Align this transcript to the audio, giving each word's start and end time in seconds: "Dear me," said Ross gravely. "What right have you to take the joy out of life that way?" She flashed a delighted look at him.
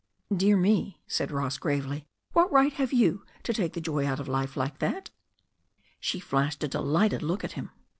"Dear 0.35 0.57
me," 0.57 0.99
said 1.05 1.29
Ross 1.29 1.59
gravely. 1.59 2.07
"What 2.33 2.51
right 2.51 2.73
have 2.73 2.91
you 2.91 3.23
to 3.43 3.53
take 3.53 3.73
the 3.73 3.79
joy 3.81 4.03
out 4.03 4.19
of 4.19 4.27
life 4.27 4.55
that 4.55 4.81
way?" 4.81 5.85
She 5.99 6.19
flashed 6.19 6.63
a 6.63 6.67
delighted 6.67 7.21
look 7.21 7.43
at 7.43 7.51
him. 7.51 7.69